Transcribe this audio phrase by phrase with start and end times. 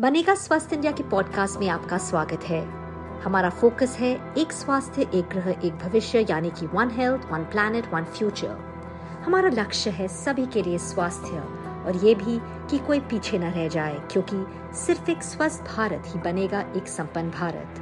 [0.00, 2.60] बनेगा स्वस्थ इंडिया के पॉडकास्ट में आपका स्वागत है।
[3.22, 7.92] हमारा फोकस है एक स्वास्थ्य, एक ग्रह, एक भविष्य, यानी कि one health one planet
[7.92, 8.56] one future
[9.24, 11.38] हमारा लक्ष्य है सभी के लिए स्वास्थ्य,
[11.86, 12.38] और ये भी
[12.70, 14.44] कि कोई पीछे न रह जाए, क्योंकि
[14.76, 17.80] सिर्फ़ एक स्वस्थ भारत ही बनेगा एक संपन्न भारत।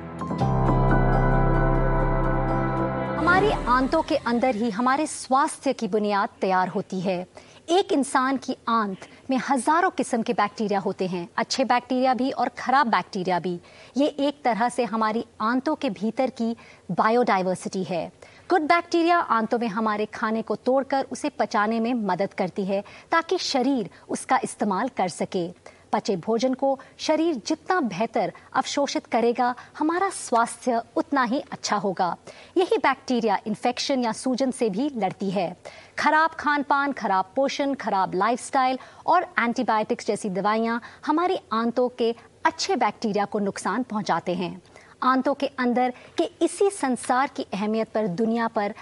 [3.20, 7.26] हमारे आंतों के अंदर ही हमारे स्वास्थ्य की बुनियाद तैयार होती है।
[7.68, 12.48] एक इंसान की आंत में हज़ारों किस्म के बैक्टीरिया होते हैं। अच्छे बैक्टीरिया भी और
[12.48, 13.58] खराब बैक्टीरिया भी।
[13.96, 16.56] ये एक तरह से हमारी आंतों के भीतर की
[16.90, 18.06] बायोडाइवर्सिटी है।
[18.50, 23.38] गुड बैक्टीरिया आंतों में हमारे खाने को तोड़कर उसे पचाने में मदद करती है ताकि
[23.40, 25.46] शरीर उसका इस्तेमाल कर सके।
[25.92, 32.16] पचे भोजन को शरीर जितना बेहतर अवशोषित करेगा, हमारा स्वास्थ्य उतना ही अच्छा होगा।
[32.56, 35.56] यही बैक्टीरिया इन्फेक्शन या सूजन से भी लड़ती है।
[35.98, 42.14] खराब खान पान खराब पोषण, खराब लाइफस्टाइल और एंटीबायोटिक्स जैसी दवाइयाँ हमारी आंतों के
[42.44, 44.60] अच्छे बैक्टीरिया को नुकसान पहुंचाते हैं।
[45.02, 48.74] आंतों के अंदर के इसी संसार की अहमियत पर दुनिया पर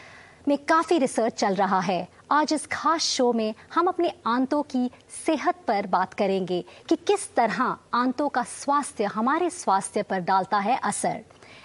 [0.49, 4.91] में काफ़ी रिसर्च चल रहा है। आज इस खास शो में हम अपने आंतों की
[5.27, 7.63] सेहत पर बात करेंगे कि किस तरह
[7.95, 11.21] आंतों का स्वास्थ्य हमारे स्वास्थ्य पर डालता है असर।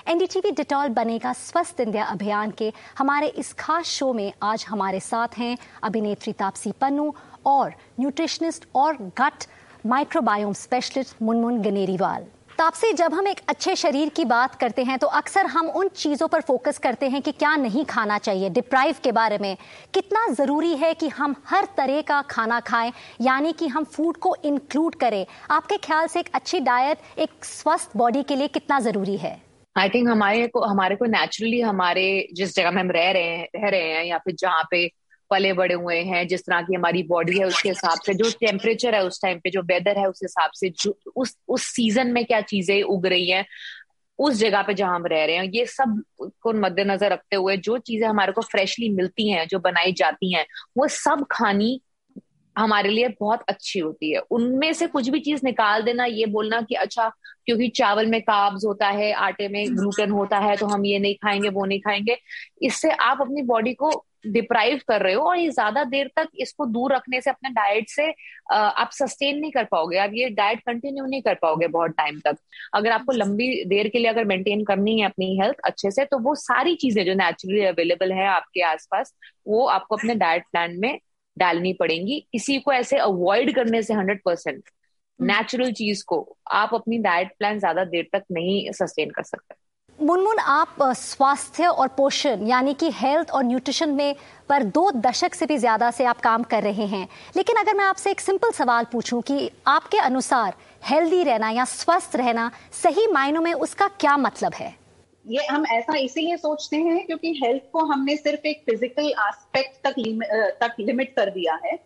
[0.07, 5.37] एनडीटीवी डिटॉल बनेगा स्वस्थ इंडिया अभियान के। हमारे इस खास शो में आज हमारे साथ
[5.37, 7.13] हैं अभिनेत्री तापसी पन्नू
[7.45, 9.45] और न्यूट्रिशनिस्ट और gut
[9.85, 12.25] microbiome specialist Munmun Ganeriwal.
[12.57, 16.27] Taapsee जब हम एक अच्छे शरीर की बात करते हैं तो अक्सर हम उन चीज़ों
[16.27, 19.57] पर फोकस करते हैं कि क्या नहीं खाना चाहिए। डिप्राइव के बारे में,
[19.93, 24.35] कितना ज़रूरी है कि हम हर तरह का खाना खाएँ, यानी कि हम फ़ूड को
[24.45, 29.17] इंक्लूड करें। आपके ख्याल से एक अच्छी डाइट एक स्वस्थ बॉडी के लिए कितना ज़रूरी
[29.17, 29.39] है?
[29.75, 33.47] आई थिंक हमारे को हमारे को नेचुरली हमारे जिस जगह में हम रह रहे हैं,
[33.55, 34.87] रह रहे हैं, या फिर जहाँ पे
[35.29, 38.95] पले बड़े हुए हैं, जिस तरह की हमारी बॉडी है, उसके हिसाब से, जो टेम्परेचर
[38.95, 42.25] है उस टाइम पे, जो वेदर है उस हिसाब से, जो, उस उस सीज़न में
[42.25, 43.45] क्या चीज़ें उग रही हैं,
[44.19, 48.07] उस जगह पे जहाँ हम रह रहे हैं, ये सबको मद्देनजर रखते हुए जो चीज़ें
[48.07, 50.45] हमारे को फ्रेशली मिलती हैं, जो बनाई जाती हैं,
[50.77, 51.81] वो सब खानी
[52.57, 56.61] हमारे लिए बहुत अच्छी होती है। उनमें से कुछ भी चीज़ निकाल देना, ये बोलना
[56.61, 57.11] कि अच्छा
[57.45, 61.15] क्योंकि चावल में काब्स होता है, आटे में ग्लूटेन होता है तो हम ये नहीं
[61.15, 62.17] खाएँगे, वो नहीं खाएँगे,
[62.61, 66.65] इससे आप अपनी बॉडी को डिप्राइव कर रहे हो और ये ज़्यादा देर तक इसको
[66.67, 68.09] दूर रखने से अपने डाइट से
[68.51, 72.37] आप सस्टेन नहीं कर पाओगे। आप ये डाइट कंटिन्यू नहीं कर पाओगे बहुत टाइम तक।
[72.75, 76.19] अगर आपको लंबी देर के लिए अगर मेंटेन करनी है अपनी हेल्थ अच्छे से तो
[76.19, 79.13] वो सारी चीज़ें जो नेचुरली अवेलेबल है आपके आसपास
[79.47, 80.97] वो आपको अपने डाइट प्लान में
[81.37, 84.63] डालनी पड़ेंगी। किसी को ऐसे अवॉइड करने से हंड्रेड परसेंट
[85.19, 86.17] नेचुरल चीज़ को
[86.53, 89.55] आप अपनी डाइट प्लान ज़्यादा देर तक नहीं सस्टेन कर सकते।
[89.99, 94.15] मुनमुन, आप स्वास्थ्य और पोषण, यानी कि हेल्थ और न्यूट्रिशन में
[94.49, 97.85] पर दो दशक से भी ज़्यादा से आप काम कर रहे हैं। लेकिन अगर मैं
[97.85, 100.53] आपसे एक सिंपल सवाल पूछूँ कि आपके अनुसार
[100.83, 104.75] हेल्दी रहना या स्वस्थ रहना सही मायनों में उसका क्या मतलब है?
[105.25, 109.95] ये हम ऐसा इसीलिए सोचते हैं क्योंकि हेल्थ को हमने सिर्फ़ एक फ़िज़िकल एस्पेक्ट तक
[110.61, 111.79] तक लिमिट कर दिया है।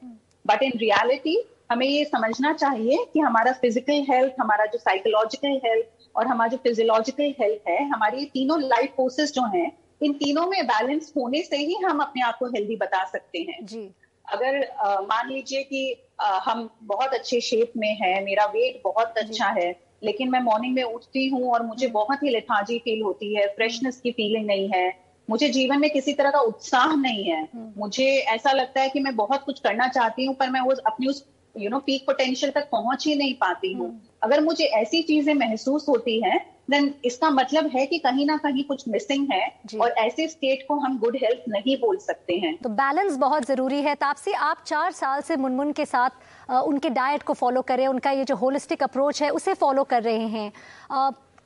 [0.46, 5.99] बट इन रियलिटी हमें ये समझना चाहिए कि हमारा फ़िज़िकल हेल्थ, हमारा जो साइकोलॉजिकल हेल्थ
[6.20, 9.72] और हमारा जो फिजियोलॉजिकल हेल्थ है हमारी तीनों लाइफ फोर्सेस जो हैं
[10.02, 13.66] इन तीनों में बैलेंस होने से ही हम अपने आप को हेल्दी बता सकते हैं।
[13.66, 13.90] जी।
[14.26, 14.58] अगर
[15.02, 15.82] मान लीजिए कि
[16.22, 19.70] आ, हम बहुत अच्छे शेप में हैं मेरा वेट बहुत अच्छा है
[20.04, 24.00] लेकिन मैं मॉर्निंग में उठती हूँ और मुझे बहुत ही लेथाजी फील होती है फ्रेशनेस
[24.02, 24.88] की फीलिंग नहीं है
[25.30, 28.06] मुझे जीवन में किसी तरह का उत्साह नहीं है हम्म। मुझे
[28.36, 31.26] ऐसा लगता है कि मैं बहुत कुछ करना चाहती हूँ पर मैं वो अपनी उस
[31.56, 35.34] यू नो पीक पोटेंशियल तक पहुँच ही नहीं पाती हूँ। हम्म। अगर मुझे ऐसी चीज़ें
[35.34, 36.40] महसूस होती हैं
[36.72, 39.48] देन इसका मतलब है कि कहीं ना कहीं कुछ मिसिंग है
[39.82, 43.82] और ऐसे स्टेट को हम गुड हेल्थ नहीं बोल सकते हैं। तो बैलेंस बहुत ज़रूरी
[43.82, 48.12] है। तापसी आप चार साल से मुनमुन के साथ उनके डाइट को फॉलो करें उनका
[48.12, 50.52] ये जो होलिस्टिक अप्रोच है उसे फॉलो कर रहे हैं।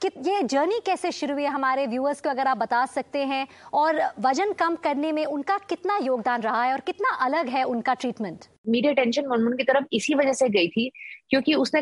[0.01, 3.47] कि ये जर्नी कैसे शुरू हुई है हमारे व्यूअर्स को अगर आप बता सकते हैं?
[3.73, 7.93] और वज़न कम करने में उनका कितना योगदान रहा है और कितना अलग है उनका
[7.93, 10.89] ट्रीटमेंट मीडिया टेंशन मुनमुन की तरफ़ इसी वजह से गई थी
[11.29, 11.81] क्योंकि उसने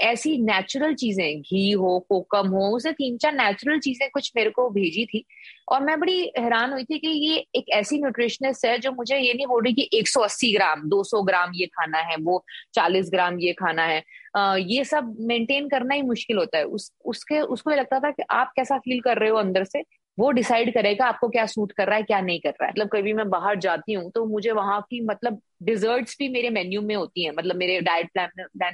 [0.00, 4.68] ऐसी नेचुरल चीज़ें घी हो कोकम हो उसे तीन चार नेचुरल चीज़ें कुछ मेरे को
[4.70, 5.24] भेजी थी
[5.68, 9.32] और मैं बड़ी हैरान हुई थी कि ये एक ऐसी न्यूट्रिशनिस्ट है जो मुझे ये
[9.34, 13.52] नहीं बोल रही कि 180 ग्राम 200 ग्राम ये खाना है वो 40 ग्राम ये
[13.52, 14.02] खाना है।
[14.36, 18.22] आ, ये सब मेंटेन करना ही मुश्किल होता है। उस उसके उसको लगता था कि
[18.32, 19.82] आप कैसा फील कर रहे हो अंदर से?
[20.18, 22.88] वो डिसाइड करेगा आपको क्या सूट कर रहा है, क्या नहीं कर रहा है। मतलब
[22.88, 26.94] कभी मैं बाहर जाती हूँ तो मुझे वहाँ की मतलब डिजर्ट्स भी मेरे मेन्यू में
[26.96, 28.30] होती हैं। मतलब मेरे डाइट प्लान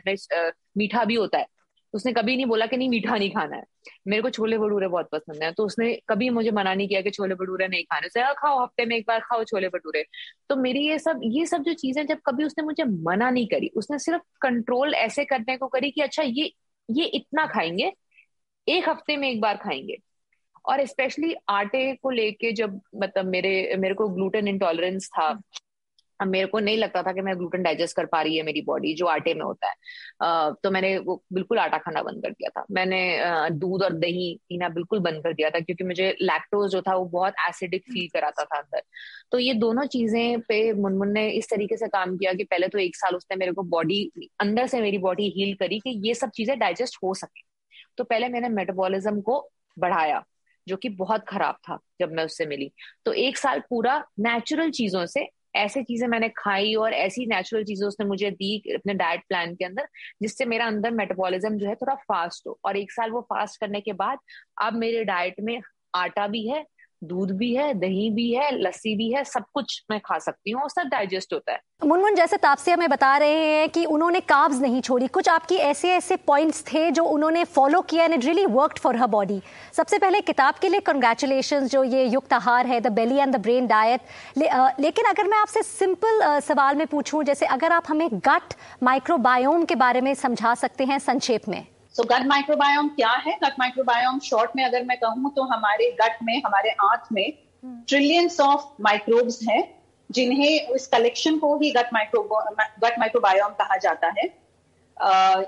[0.07, 1.47] में मीठा भी होता है।
[1.95, 3.63] उसने कभी नहीं बोला कि नहीं, मीठा नहीं खाना है।
[4.09, 7.11] मेरे को छोले भटूरे बहुत पसंद है। तो उसने कभी मुझे मना नहीं किया कि
[7.11, 10.05] छोले भटूरे नहीं खाने। से खाओ, हफ़्ते में एक बार खाओ छोले भटूरे।
[10.49, 13.69] तो मेरी ये सब ये सब जो चीज़ें जब कभी उसने मुझे मना नहीं करी,
[13.77, 16.53] उसने सिर्फ़ कंट्रोल ऐसे करने को करी कि अच्छा ये
[16.89, 17.93] ये इतना खाएँगे,
[18.67, 19.97] एक हफ़्ते में एक बार खाएँगे।
[20.65, 25.29] और स्पेशली आटे को लेके जब मतलब मेरे मेरे को ग्लूटेन इंटॉलरेंस था,
[26.21, 28.61] अब मेरे को नहीं लगता था कि मैं ग्लूटेन डाइजेस्ट कर पा रही है मेरी
[28.63, 29.75] बॉडी जो आटे में होता है।
[30.63, 33.01] तो मैंने वो बिल्कुल आटा खाना बंद कर दिया था। मैंने
[33.53, 37.05] दूध और दही पीना बिल्कुल बंद कर दिया था क्योंकि मुझे लैक्टोज जो था वो
[37.07, 38.83] बहुत एसिडिक फील कराता था अंदर।
[39.33, 42.79] तो ये दोनों चीज़ें पे मुनमुन ने इस तरीके से काम किया कि पहले तो
[42.79, 44.03] एक साल उसने मेरे को बॉडी
[44.41, 47.43] अंदर से मेरी बॉडी हील करी कि ये सब चीज़ें डाइजेस्ट हो सके।
[47.99, 49.41] तो पहले मैंने मेटाबॉलिज्म को
[49.77, 50.25] बढ़ाया।
[50.69, 52.71] जो कि बहुत खराब था जब मैं उससे मिली।
[53.07, 57.87] तो एक साल पूरा नेचुरल चीज़ों से, ऐसे चीज़ें मैंने खाई और ऐसी नेचुरल चीज़ें
[57.89, 59.89] उसने मुझे दी अपने डाइट प्लान के अंदर,
[60.23, 63.81] जिससे मेरा अंदर मेटाबॉलिज्म जो है थोड़ा फास्ट हो। और एक साल वो फास्ट करने
[63.81, 64.19] के बाद
[64.63, 65.61] अब मेरे डाइट में
[65.95, 66.65] आटा भी है
[67.03, 70.69] दूध भी है, दही भी है, लस्सी भी है, सब कुछ मैं खा सकती हूँ
[70.69, 74.81] सब डाइजेस्ट होता है। मुनमुन, जैसे तापसी हमें बता रहे हैं कि उन्होंने काब्स नहीं
[74.83, 78.79] छोड़ी। कुछ आपकी ऐसे ऐसे पॉइंट्स थे जो उन्होंने फॉलो किया and it really worked
[78.79, 79.41] for her body
[79.73, 83.41] सबसे पहले किताब के लिए कंग्रेचुलेशन जो ये युक्त आहार है the belly and the
[83.41, 84.01] brain diet
[84.81, 89.75] लेकिन अगर मैं आपसे सिंपल सवाल में पूछूँ, जैसे अगर आप हमें गट माइक्रोबायोम के
[89.77, 93.39] बारे में समझा सकते हैं संक्षेप में। सो गट माइक्रोबायोम क्या है?
[93.45, 97.33] गट माइक्रोबायोम शॉर्ट में अगर मैं कहूँ तो हमारे गट में हमारे आंत में
[97.89, 99.63] ट्रिलियंस ऑफ़ माइक्रोब्स हैं
[100.11, 104.29] जिन्हें इस कलेक्शन को ही गट माइक्रो गट माइक्रोबायोम कहा जाता है।
[104.97, 105.45] uh,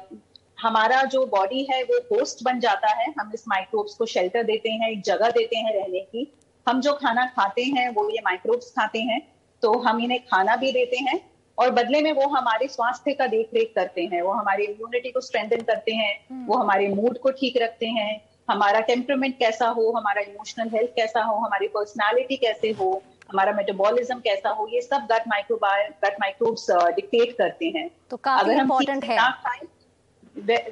[0.60, 4.70] हमारा जो बॉडी है वो होस्ट बन जाता है। हम इस माइक्रोब्स को शेल्टर देते
[4.70, 6.32] हैं एक जगह देते हैं रहने की।
[6.68, 9.20] हम जो खाना खाते हैं वो ये माइक्रोब्स खाते हैं।
[9.62, 11.18] तो हम इन्हें खाना भी देते हैं
[11.58, 15.20] और बदले में वो हमारे स्वास्थ्य का देख रेख करते हैं वो हमारी इम्यूनिटी को
[15.20, 18.20] स्ट्रेंथन करते हैं हम्म। वो हमारे मूड को ठीक रखते हैं
[18.50, 22.90] हमारा टेम्परमेंट कैसा हो हमारा इमोशनल हेल्थ कैसा हो हमारी पर्सनालिटी कैसे हो
[23.30, 28.56] हमारा मेटाबॉलिज्म कैसा हो ये सब गट माइक्रोबाय गट माइक्रोब्स डिक्टेट करते हैं। तो अगर
[28.56, 29.60] हम ठीक से ना खाएँ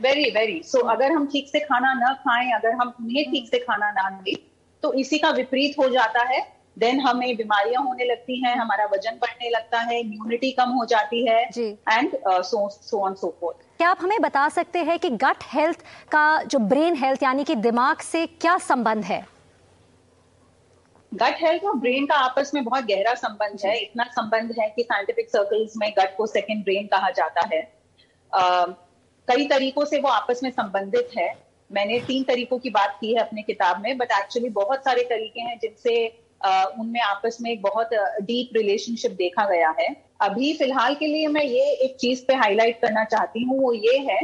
[0.02, 3.58] वेरी वेरी सो अगर हम ठीक से खाना ना खाएँ अगर हम उन्हें ठीक से
[3.58, 4.34] खाना ना दें
[4.82, 6.40] तो इसी का विपरीत हो जाता है
[6.78, 11.26] देन हमें बीमारियाँ होने लगती हैं हमारा वज़न बढ़ने लगता है इम्यूनिटी कम हो जाती
[11.26, 11.42] है
[11.90, 15.78] and so so on so forth क्या आप हमें बता सकते हैं कि गट हेल्थ
[16.10, 19.26] का जो ब्रेन हेल्थ यानी कि दिमाग से क्या संबंध है?
[21.14, 24.82] गट हेल्थ और ब्रेन का आपस में बहुत गहरा संबंध है। इतना संबंध है कि
[24.82, 27.72] साइंटिफिक सर्कल्स में गट को सेकेंड ब्रेन कहा जाता है।
[28.32, 28.72] Uh,
[29.28, 33.20] कई तरीकों से वो आपस में संबंधित है। मैंने तीन तरीकों की बात की है
[33.20, 37.90] अपने किताब में बट एक्चुअली बहुत सारे तरीके हैं जिनसे उनमें आपस में एक बहुत
[38.22, 39.88] डीप रिलेशनशिप देखा गया है।
[40.22, 43.98] अभी फ़िलहाल के लिए मैं ये एक चीज़ पे हाईलाइट करना चाहती हूँ, वो ये
[44.00, 44.20] है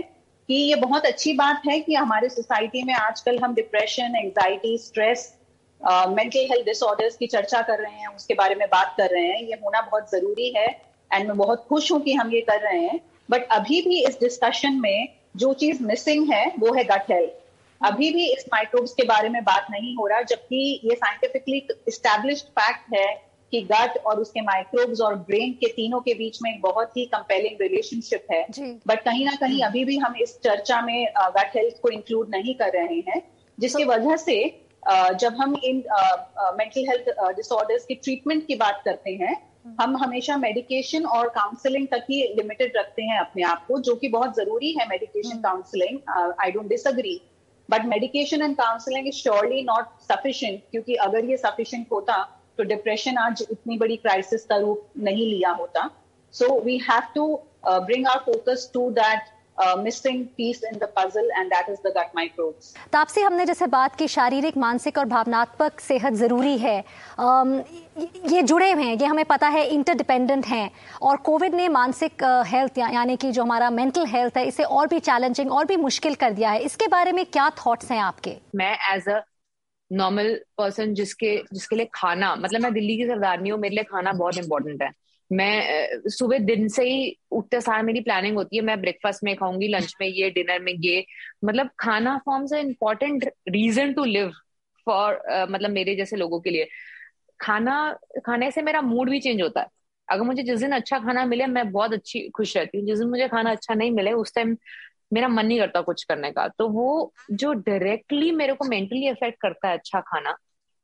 [0.49, 5.33] कि ये बहुत अच्छी बात है कि हमारे सोसाइटी में आजकल हम depression anxiety stress
[5.81, 9.43] mental health disorders की चर्चा कर रहे हैं, उसके बारे में बात कर रहे हैं।
[9.43, 10.67] ये होना बहुत ज़रूरी है
[11.11, 14.19] एंड मैं बहुत खुश हूँ कि हम ये कर रहे हैं। बट अभी भी इस
[14.21, 17.31] डिस्कशन में जो चीज़ मिसिंग है, वो है गट हेल्थ
[17.81, 22.47] अभी भी इस माइक्रोब्स के बारे में बात नहीं हो रहा जबकि ये साइंटिफिकली स्टैब्लिश्ड
[22.59, 23.09] फैक्ट है
[23.53, 27.05] कि गट और उसके माइक्रोब्स और ब्रेन के तीनों के बीच में एक बहुत ही
[27.06, 28.43] कंपेलिंग रिलेशनशिप है।
[28.87, 31.06] बट कहीं ना कहीं अभी भी हम इस चर्चा में
[31.37, 33.23] गट हेल्थ को इंक्लूड नहीं कर रहे हैं
[33.59, 34.37] जिसकी वजह से
[35.21, 35.83] जब हम इन
[36.59, 39.35] मेंटल हेल्थ डिसऑर्डर्स की ट्रीटमेंट की बात करते हैं
[39.67, 43.94] हम्म। हम हमेशा मेडिकेशन और काउंसलिंग तक ही लिमिटेड रखते हैं अपने आप को जो
[43.94, 45.99] कि बहुत ज़रूरी है medication counselling
[46.41, 47.21] I don't disagree
[47.71, 52.23] but medication and counselling is surely not sufficient क्योंकि अगर ये सफिशियंट होता
[52.59, 55.89] तो डिप्रेशन आज इतनी बड़ी क्राइसिस का रूप नहीं लिया होता।
[56.35, 57.27] So we have to
[57.67, 59.29] bring our focus to that
[59.79, 63.97] missing piece in the puzzle and that is the gut microbes Taapsee हमने जैसे बात
[63.97, 66.83] की शारीरिक मानसिक और भावनात्मक सेहत ज़रूरी है।
[67.19, 67.55] um,
[68.33, 70.71] ये जुड़े हुए हैं ये हमें पता है इंटरडिपेंडेंट हैं।
[71.02, 74.87] और कोविड ने मानसिक हेल्थ या, यानी कि जो हमारा मेंटल हेल्थ है इसे और
[74.87, 78.37] भी चैलेंजिंग और भी मुश्किल कर दिया है। इसके बारे में क्या थॉट्स हैं आपके?
[78.57, 79.21] मैं एज अ
[79.90, 84.12] नॉर्मल पर्सन जिसके जिसके लिए खाना मतलब मैं दिल्ली की सरदारनी हूँ मेरे लिए खाना
[84.12, 84.90] बहुत इंपॉर्टेंट है।
[85.31, 89.69] मैं सुबह दिन से ही उठते सार मेरी प्लानिंग होती है, मैं ब्रेकफास्ट में खाऊँगी
[89.69, 91.05] लंच में ये डिनर में ये।
[91.45, 94.33] मतलब खाना forms important reason to live
[94.87, 95.21] for
[95.51, 96.69] मतलब मेरे जैसे लोगों के लिए।
[97.41, 97.93] खाना,
[98.27, 99.67] खाने से मेरा मूड भी चेंज होता है।
[100.09, 103.09] अगर मुझे जिस दिन अच्छा खाना मिले, मैं बहुत अच्छी, खुश रहती हूँ। जिस दिन
[103.09, 104.57] मुझे खाना अच्छा नहीं मिले, उस टाइम
[105.13, 109.41] मेरा मन नहीं करता कुछ करने का। तो वो जो डायरेक्टली मेरे को मेंटली अफेक्ट
[109.43, 110.37] करता है अच्छा खाना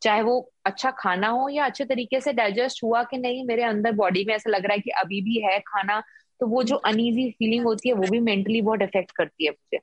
[0.06, 0.34] चाहे वो
[0.64, 4.34] अच्छा खाना हो या अच्छे तरीके से डाइजेस्ट हुआ कि नहीं मेरे अंदर बॉडी में
[4.34, 6.02] ऐसा लग रहा है कि अभी भी है खाना
[6.40, 9.78] तो वो जो अनईजी फीलिंग होती है वो भी मेंटली बहुत इफ़ेक्ट करती है मुझे।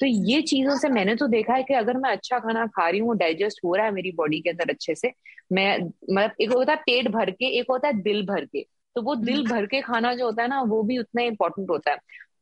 [0.00, 3.00] तो ये चीज़ों से मैंने तो देखा है कि अगर मैं अच्छा खाना खा रही
[3.00, 5.12] हूँ डाइजेस्ट हो रहा है मेरी बॉडी के अंदर अच्छे से
[5.52, 8.66] मैं मतलब एक होता है पेट भर के एक होता है दिल भर के
[8.96, 11.70] तो वो दिल हम्म। भर के खाना जो होता है ना वो भी उतना इंपॉर्टेंट
[11.70, 11.98] होता है।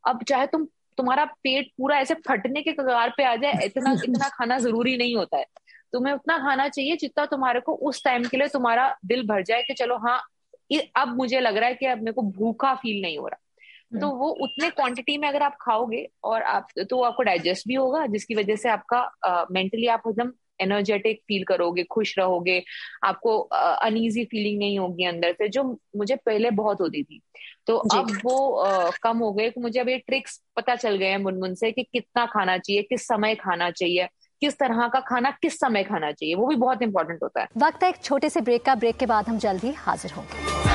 [0.07, 0.65] अब चाहे तुम
[0.97, 5.15] तुम्हारा पेट पूरा ऐसे फटने के कगार पे आ जाए इतना इतना खाना ज़रूरी नहीं
[5.15, 5.45] होता है।
[5.93, 9.61] तुम्हें उतना खाना चाहिए जितना तुम्हारे को उस टाइम के लिए तुम्हारा दिल भर जाए
[9.61, 10.21] कि चलो हाँ
[10.95, 13.43] अब मुझे लग रहा है कि अब मेरे को भूखा फील नहीं हो रहा।
[13.99, 17.73] तो हम्म। वो उतने क्वांटिटी में अगर आप खाओगे और आप तो आपको डाइजेस्ट भी
[17.73, 22.63] होगा जिसकी वजह से आपका मेंटली आप एकदम एनर्जेटिक फील करोगे खुश रहोगे।
[23.03, 25.63] आपको अनईजी फीलिंग नहीं होगी अंदर से जो
[25.95, 27.21] मुझे पहले बहुत होती थी।
[27.67, 31.17] तो अब वो आ, कम हो गए मुझे अब ये ट्रिक्स पता चल गए हैं
[31.17, 34.07] मुनमुन से कि कितना खाना चाहिए किस समय खाना चाहिए।
[34.41, 37.83] किस तरह का खाना किस समय खाना चाहिए, वो भी बहुत इंपॉर्टेंट होता है। वक्त
[37.83, 40.66] है एक छोटे से ब्रेक का ब्रेक के बाद हम जल्द ही हाजिर होंगे।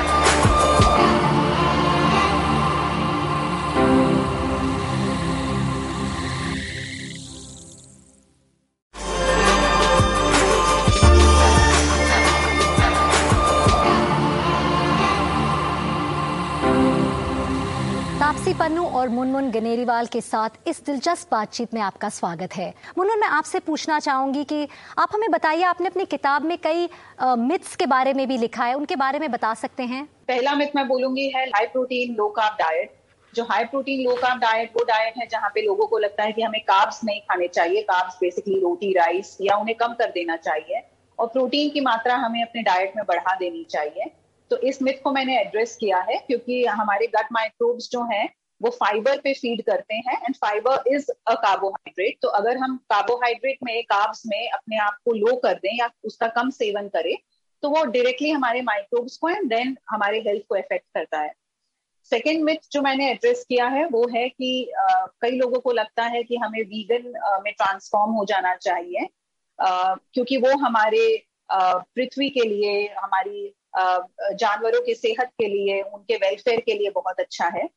[18.53, 22.67] तापसी पन्नू और मुनमुन गनेरीवाल के साथ इस दिलचस्प बातचीत में आपका स्वागत है।
[22.97, 24.67] मुनमुन, मैं आपसे पूछना चाहूँगी कि
[24.97, 26.89] आप हमें बताइए, आपने अपनी किताब में कई
[27.21, 30.75] मिथ्स के बारे में भी लिखा है, उनके बारे में बता सकते हैं। पहला मिथ
[30.75, 32.95] मैं बोलूँगी है high protein low carb diet
[33.33, 36.31] जो high protein low carb diet वो डाइट है जहाँ पे लोगों को लगता है
[36.31, 40.35] कि हमें कार्ब्स नहीं खाने चाहिए। कार्ब्स बेसिकली रोटी राइस या उन्हें कम कर देना
[40.39, 40.83] चाहिए
[41.19, 44.11] और प्रोटीन की मात्रा हमें अपने डाइट में बढ़ा देनी चाहिए।
[44.51, 48.27] तो इस मिथ को मैंने एड्रेस किया है क्योंकि हमारे गट माइक्रोब्स जो हैं
[48.63, 53.57] वो फाइबर पे फ़ीड करते हैं and fibre is a carbohydrate तो अगर हम कार्बोहाइड्रेट
[53.63, 57.15] में कार्ब्स में अपने आप को लो कर दें या उसका कम सेवन करें
[57.63, 61.33] तो वो डायरेक्टली हमारे माइक्रोब्स को एंड देन हमारे हेल्थ को इफ़ेक्ट करता है।
[62.11, 66.03] सेकेंड मिथ जो मैंने एड्रेस किया है वो है कि uh, कई लोगों को लगता
[66.05, 69.07] है कि हमें वीगन में ट्रांसफॉर्म हो जाना चाहिए।
[69.59, 71.05] uh, क्योंकि वो हमारे
[71.51, 73.53] पृथ्वी के लिए हमारी
[74.33, 77.67] जानवरों की सेहत के लिए उनके वेलफेयर के लिए बहुत अच्छा है।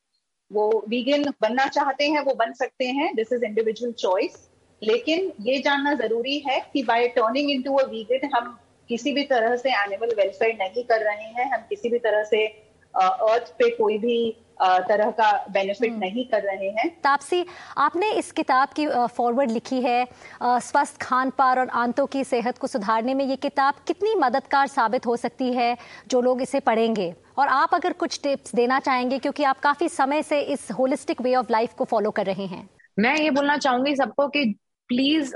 [0.50, 4.48] वो वीगन बनना चाहते हैं, वो बन सकते हैं। दिस इज़ इंडिविजुअल चॉइस
[4.82, 8.56] लेकिन ये जानना ज़रूरी है कि by turning into a vegan हम
[8.90, 12.46] किसी भी तरह से एनिमल वेलफेयर नहीं कर रहे हैं। हम किसी भी तरह से
[12.94, 14.18] अर्थ पे कोई भी
[14.60, 17.44] तरह का बेनिफिट हम्म। नहीं कर रहे हैं। तापसी
[17.78, 20.06] आपने इस किताब की फॉरवर्ड लिखी है
[20.42, 25.06] स्वस्थ खान पान और आंतों की सेहत को सुधारने में ये किताब कितनी मददगार साबित
[25.06, 25.76] हो सकती है
[26.08, 27.14] जो लोग इसे पढ़ेंगे?
[27.38, 31.34] और आप अगर कुछ टिप्स देना चाहेंगे क्योंकि आप काफ़ी समय से इस होलिस्टिक वे
[31.34, 34.44] ऑफ़ लाइफ को फॉलो कर रहे हैं। मैं ये बोलना चाहूँगी सबको कि
[34.90, 35.34] प्लीज़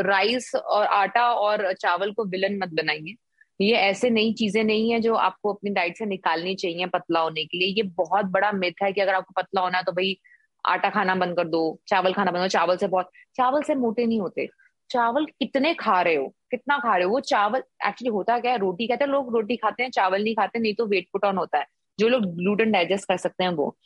[0.00, 3.14] राइस और आटा और चावल को विलन मत बनाइए।
[3.60, 7.44] ये ऐसे नई चीज़ें नहीं है जो आपको अपनी डाइट से निकालनी चाहिए पतला होने
[7.44, 10.16] के लिए। ये बहुत बड़ा मिथ है कि अगर आपको पतला होना है तो भाई
[10.64, 14.06] आटा खाना बंद कर दो, चावल खाना बंद करो चावल से बहुत, चावल से मोटे
[14.06, 14.48] नहीं होते।
[14.90, 16.26] चावल कितने खा रहे हो?
[16.50, 17.10] कितना खा रहे हो?
[17.10, 18.58] वो चावल एक्चुअली होता क्या है?
[18.58, 21.36] रोटी कहते हैं, लोग रोटी खाते हैं, चावल नहीं खाते, नहीं तो वेट पुट ऑन
[21.36, 21.66] होता है।
[21.98, 23.76] जो लोग ग्लूटन डाइजेस्ट कर सकते हैं वो।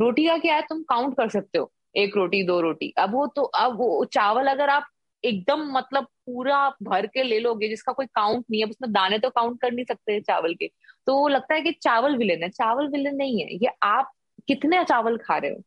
[0.00, 0.62] रोटी का क्या है?
[0.62, 4.46] तुम काउंट कर सकते हो। एक रोटी, दो रोटी। अब वो तो अब वो चावल
[4.46, 4.86] अगर आप
[5.24, 9.30] एकदम मतलब पूरा भर के ले लोगे, जिसका कोई काउंट नहीं है, उसमें दाने तो
[9.30, 10.70] काउंट कर नहीं सकते चावल के।
[11.06, 14.10] तो वो लगता है कि चावल विलेन है। चावल विलेन नहीं है। ये आप
[14.48, 15.62] कितने चावल खा रहे हो?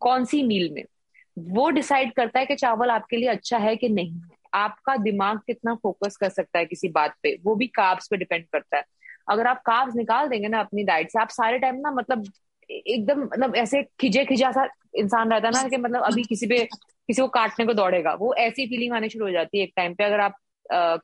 [0.00, 0.84] कौन सी मील में?
[1.38, 4.20] वो डिसाइड करता है कि चावल आपके लिए अच्छा है कि नहीं।
[4.54, 7.38] आपका दिमाग कितना फोकस कर सकता है किसी बात पे?
[7.44, 8.84] वो भी काब्स पे डिपेंड करता है।
[9.28, 12.32] अगर आप काब्स निकाल देंगे ना अपनी डाइट से, आप सारे टाइम ना मतलब
[12.70, 16.68] एकदम मतलब ऐसे खिजे खिजा सा इंसान रहता है ना कि मतलब अभी किसी पे
[17.08, 19.94] किसी को काटने को दौड़ेगा। वो ऐसी फीलिंग आने शुरू हो जाती है एक टाइम
[19.94, 20.36] पे अगर आप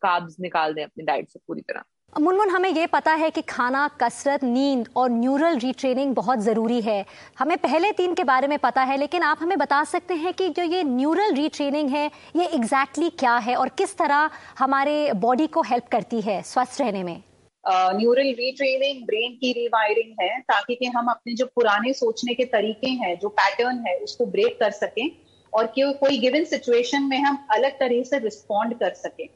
[0.03, 1.83] काब्स निकाल दें अपनी डाइट से पूरी तरह।
[2.13, 7.05] मुनमुन हमें ये पता है कि खाना कसरत नींद और न्यूरल रीट्रेनिंग बहुत ज़रूरी है।
[7.39, 10.49] हमें पहले तीन के बारे में पता है लेकिन आप हमें बता सकते हैं कि
[10.49, 12.05] जो ये न्यूरल रीट्रेनिंग है
[12.37, 16.81] ये एग्जैक्टली exactly क्या है और किस तरह हमारे बॉडी को हेल्प करती है स्वस्थ
[16.81, 17.23] रहने में?
[17.65, 22.91] न्यूरल रीट्रेनिंग ब्रेन की रिवायरिंग है ताकि कि हम अपने जो पुराने सोचने के तरीके
[23.03, 25.09] हैं जो पैटर्न है उसको ब्रेक कर सकें।
[25.55, 29.27] और कि कोई गिवन सिचुएशन में हम अलग तरह से रिस्पॉन्ड कर सकें।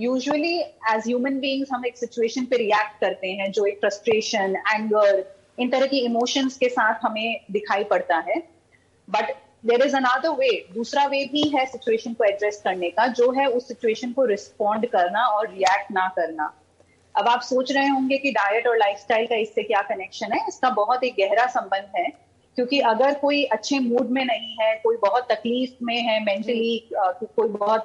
[0.00, 5.24] यूजुअली एज ह्यूमन बींग्स हम एक सिचुएशन पे रिएक्ट करते हैं जो एक फ्रस्ट्रेशन एंगर
[5.58, 8.36] इन तरह की इमोशंस के साथ हमें दिखाई पड़ता है।
[9.08, 9.30] बट
[9.66, 13.46] देर इज़ अनादर वे दूसरा वे भी है सिचुएशन को एड्रेस करने का जो है
[13.46, 16.52] उस सिचुएशन को रिस्पॉन्ड करना और रिएक्ट ना करना।
[17.14, 20.40] अब आप सोच रहे होंगे कि डाइट और लाइफस्टाइल का इससे क्या कनेक्शन है?
[20.48, 22.06] इसका बहुत एक गहरा संबंध है।
[22.56, 27.48] क्योंकि अगर कोई अच्छे मूड में नहीं है कोई बहुत तकलीफ़ में है मेंटली कोई
[27.48, 27.84] बहुत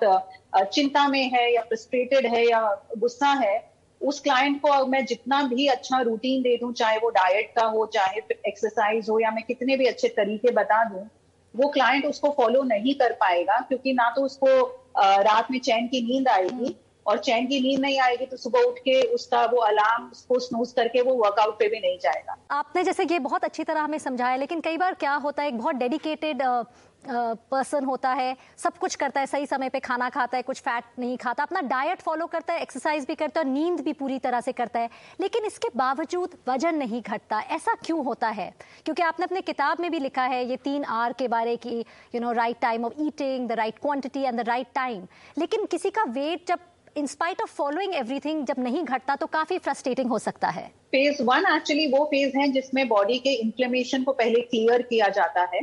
[0.73, 2.61] चिंता में है या फ्रस्ट्रेटेड है या
[2.97, 3.57] गुस्सा है
[4.01, 7.85] उस क्लाइंट को मैं जितना भी अच्छा रूटीन दे दूँ चाहे वो डाइट का हो
[7.85, 11.09] चाहे एक्सरसाइज हो या मैं कितने भी अच्छे तरीके बता दूँ
[11.53, 14.47] वो क्लाइंट उसको फॉलो नहीं कर पाएगा क्योंकि ना तो उसको
[14.97, 16.75] रात में चैन की नींद आएगी
[17.09, 20.71] और चैन की नींद नहीं आएगी तो सुबह उठ के उसका वो अलार्म उसको स्नूज
[20.71, 24.35] करके वो वर्कआउट पे भी नहीं जाएगा। आपने जैसे ये बहुत अच्छी तरह हमें समझाया,
[24.35, 26.43] लेकिन कई बार क्या होता है, एक बहुत डेडिकेटेड
[27.03, 30.83] पर्सन होता है, सब कुछ करता है, सही समय पे खाना खाता है, कुछ फैट
[30.99, 34.41] नहीं खाता, अपना डाइट फॉलो करता है एक्सरसाइज भी करता है नींद भी पूरी तरह
[34.41, 34.89] से करता है,
[35.19, 38.53] लेकिन इसके बावजूद वज़न नहीं घटता, ऐसा क्यों होता है?
[38.85, 41.79] क्योंकि आपने अपने किताब में भी लिखा है ये तीन आर के बारे की
[42.15, 45.89] you know right time of eating the right quantity and the right time लेकिन किसी
[45.89, 46.59] का वेट जब
[46.99, 51.21] in spite of following everything जब नहीं घटता तो काफ़ी फ्रस्ट्रेटिंग हो सकता है। फ़ेज़
[51.23, 55.61] वन एक्चुअली वो फ़ेज़ है जिसमें बॉडी के इन्फ्लेमेशन को पहले क्लियर किया जाता है।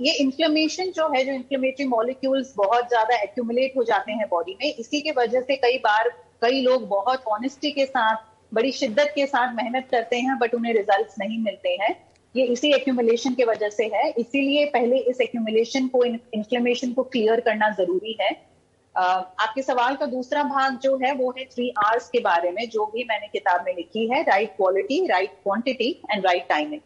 [0.00, 4.68] ये इन्फ्लेमेशन जो है जो इन्फ्लेमेटरी मॉलिक्यूल्स बहुत ज़्यादा एक्यूमुलेट हो जाते हैं बॉडी में
[4.68, 6.08] इसी के वजह से कई बार
[6.42, 10.72] कई लोग बहुत ऑनेस्टी के साथ बड़ी शिद्दत के साथ मेहनत करते हैं बट उन्हें
[10.74, 11.92] रिजल्ट्स नहीं मिलते हैं।
[12.34, 17.40] ये इसी एक्यूमुलेशन के वजह से है। इसीलिए पहले इस एक्यूमुलेशन को इन्फ्लेमेशन को क्लियर
[17.40, 18.51] करना ज़रूरी है। Uh,
[18.94, 22.84] आपके सवाल का दूसरा भाग जो है वो है थ्री आर्स के बारे में जो
[22.86, 26.80] भी मैंने किताब में लिखी है right quality right quantity and right timing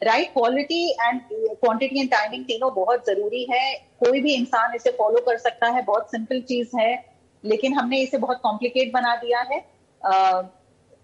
[0.00, 5.20] right quality and quantity and timing तीनों बहुत ज़रूरी है। कोई भी इंसान इसे फॉलो
[5.26, 6.92] कर सकता है बहुत सिंपल चीज़ है
[7.44, 9.60] लेकिन हमने इसे बहुत कॉम्प्लिकेट बना दिया है।
[10.00, 10.44] uh,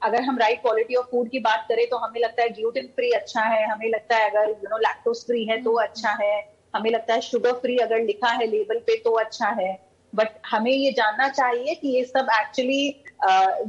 [0.02, 3.10] अगर हम राइट क्वालिटी ऑफ़ फ़ूड की बात करें तो हमें लगता है ग्लूटेन फ्री
[3.12, 6.36] अच्छा है हमें लगता है अगर यू नो लैक्टोज फ्री है तो अच्छा है।
[6.74, 9.72] हमें लगता है शुगर फ्री अगर लिखा है लेबल पे तो अच्छा है।
[10.12, 12.86] बट हमें ये जानना चाहिए कि ये सब एक्चुअली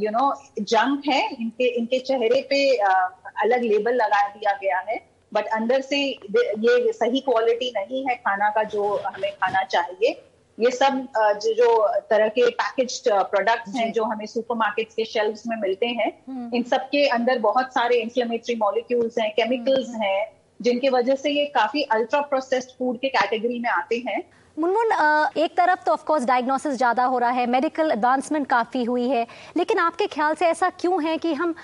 [0.03, 3.09] यू नो जंक है। इनके इनके चेहरे पे uh,
[3.43, 4.99] अलग लेबल लगा दिया गया है।
[5.33, 10.21] बट अंदर से ये सही क्वालिटी नहीं है खाना का जो हमें खाना चाहिए।
[10.57, 15.55] ये सब जो, जो तरह के पैकेज प्रोडक्ट्स हैं जो। हमें सुपरमार्केट्स के शेल्फ्स में
[15.57, 20.38] मिलते हैं हम्म। इन सब के अंदर बहुत सारे इंफ्लेमेटरी मॉलिक्यूल्स हैं केमिकल्स हम्म। हैं।
[20.59, 24.21] जिनकी वजह से ये काफ़ी अल्ट्रा प्रोसेस्ड फ़ूड के कैटेगरी में आते हैं।
[24.57, 24.91] मुनमुन
[25.37, 29.25] एक तरफ़ तो ऑफकोर्स डायग्नोसिस ज़्यादा हो रहा है मेडिकल एडवांसमेंट काफ़ी हुई है
[29.57, 31.55] लेकिन आपके ख्याल से ऐसा क्यों है कि हम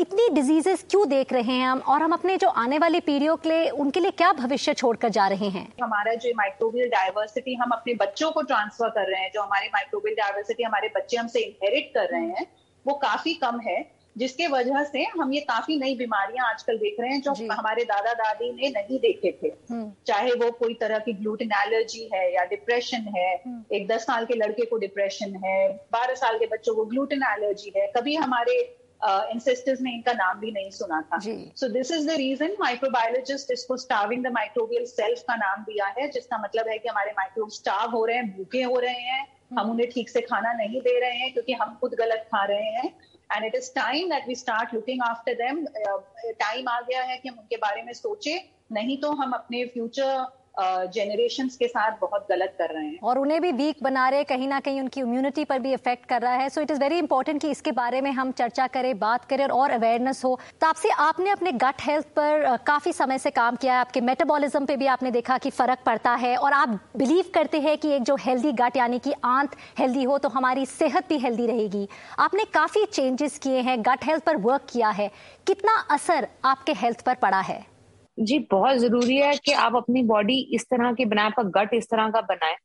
[0.00, 3.48] इतनी डिजीजेस क्यों देख रहे हैं हम और हम अपने जो आने वाली पीढ़ियों के
[3.48, 5.66] लिए उनके लिए क्या भविष्य छोड़कर जा रहे हैं?
[5.82, 10.14] हमारा जो माइक्रोबियल डाइवर्सिटी हम अपने बच्चों को ट्रांसफ़र कर रहे हैं जो हमारे माइक्रोबियल
[10.16, 12.46] डाइवर्सिटी हमारे बच्चे हमसे इनहेरिट कर रहे हैं
[12.86, 13.80] वो काफ़ी कम है।
[14.16, 18.12] जिसके वजह से हम ये काफ़ी नई बीमारियाँ आजकल देख रहे हैं जो हमारे दादा
[18.14, 22.44] दादी ने नहीं देखे थे हम्म। चाहे वो कोई तरह की ग्लूटेन एलर्जी है या
[22.46, 25.58] डिप्रेशन है हम्म। एक दस साल के लड़के को डिप्रेशन है
[25.92, 28.62] बारह साल के बच्चों को ग्लूटेन एलर्जी है कभी हमारे
[29.02, 33.50] इंसेस्टर्स uh, ने इनका नाम भी नहीं सुना था so this is the reason microbiologist
[33.52, 37.50] इसको स्टाविंग द माइक्रोबियल सेल्फ का नाम दिया है जिसका मतलब है कि हमारे माइक्रोब
[37.52, 40.80] स्टाव हो रहे हैं भूखे हो रहे हैं हम हम्म। उन्हें ठीक से खाना नहीं
[40.80, 42.92] दे रहे हैं क्योंकि हम खुद गलत खा रहे हैं
[43.36, 47.28] and it is time that we start looking after them time आ गया है कि
[47.28, 48.38] हम उनके बारे में सोचे।
[48.72, 50.26] नहीं तो हम अपने फ्यूचर
[50.58, 54.48] जनरेशन के साथ बहुत गलत कर रहे हैं। और उन्हें भी वीक बना रहे कहीं
[54.48, 57.40] ना कहीं उनकी इम्यूनिटी पर भी इफ़ेक्ट कर रहा है। So it is very important
[57.42, 61.52] कि इसके बारे में हम चर्चा करें, बात करें और अवेयरनेस हो। तापसी आपने अपने
[61.54, 65.38] गट हेल्थ पर काफ़ी समय से काम किया है। आपके मेटाबॉलिज्म पे भी आपने देखा
[65.38, 68.98] कि फ़र्क पड़ता है। और आप बिलीव करते हैं कि एक जो हेल्दी गट यानी
[68.98, 71.88] कि आंत हेल्दी हो तो हमारी सेहत भी हेल्दी रहेगी।
[72.18, 75.10] आपने काफ़ी चेंजेस किए हैं गट हेल्थ पर वर्क किया है।
[75.46, 77.73] कितना असर आपके हेल्थ पर पड़ा है?
[78.18, 81.86] जी बहुत ज़रूरी है कि आप अपनी बॉडी इस तरह की बनाए आपका गट इस
[81.90, 82.56] तरह का बनाए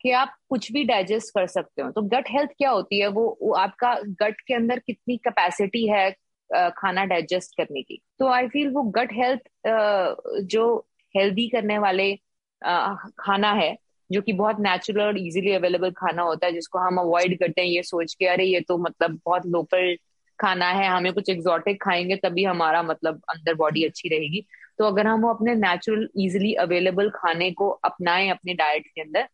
[0.00, 3.06] कि आप कुछ भी डाइजेस्ट कर सकते हो। तो गट हेल्थ क्या होती है?
[3.08, 6.10] वो, वो आपका गट के अंदर कितनी कैपेसिटी है
[6.50, 9.48] खाना डाइजेस्ट करने की। तो आई फील वो गट हेल्थ
[10.46, 10.76] जो
[11.14, 12.14] हेल्दी करने वाले
[12.62, 13.76] खाना है
[14.10, 17.68] जो कि बहुत नेचुरल और इजीली अवेलेबल खाना होता है जिसको हम अवॉइड करते हैं
[17.68, 19.96] ये सोच के अरे ये तो मतलब बहुत लोकल
[20.38, 24.44] खाना है हमें कुछ एग्जॉटिक खाएँगे तभी हमारा मतलब अंदर बॉडी अच्छी रहेगी।
[24.82, 29.28] तो अगर हम अपने नेचुरल इजिली अवेलेबल खाने को अपनाएँ अपने डाइट के अंदर,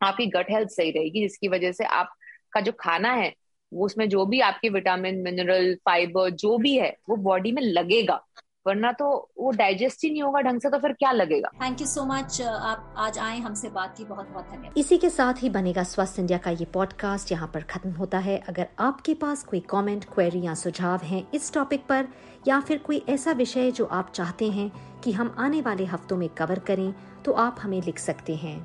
[0.00, 3.32] आपकी गट हेल्थ सही रहेगी, जिसकी वजह से आपका जो खाना है
[3.72, 8.24] उसमें जो भी आपके विटामिन मिनरल फाइबर जो भी है, वो बॉडी में लगेगा।
[8.66, 11.50] वरना तो वो डाइजेस्ट ही नहीं होगा ढंग से तो फिर क्या लगेगा?
[11.62, 15.10] थैंक यू सो मच आप आज आए हमसे बात की बहुत बहुत धन्यवाद। इसी के
[15.10, 19.14] साथ ही बनेगा स्वस्थ इंडिया का ये पॉडकास्ट यहाँ पर खत्म होता है। अगर आपके
[19.14, 22.08] पास कोई कमेंट, क्वेरी या सुझाव है इस टॉपिक पर
[22.48, 24.70] या फिर कोई ऐसा विषय जो आप चाहते हैं
[25.04, 26.92] कि हम आने वाले हफ्तों में कवर करें
[27.24, 28.56] तो आप हमें लिख सकते हैं।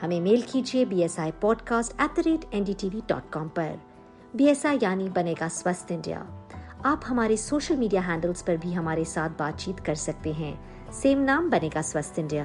[0.00, 3.32] हमें मेल कीजिए B S I podcast at the rate N D T V dot
[3.32, 3.78] com पर।
[4.36, 6.26] बी एस आई यानी बनेगा स्वस्थ इंडिया।
[6.86, 11.48] आप हमारे सोशल मीडिया हैंडल्स पर भी हमारे साथ बातचीत कर सकते हैं। सेम नाम
[11.50, 12.44] बनेगा स्वस्थ इंडिया।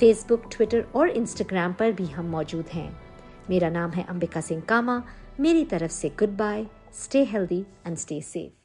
[0.00, 2.88] फेसबुक ट्विटर और इंस्टाग्राम पर भी हम मौजूद हैं।
[3.50, 5.02] मेरा नाम है अंबिका सिंह कामा।
[5.40, 8.63] मेरी तरफ़ से good bye stay healthy and stay safe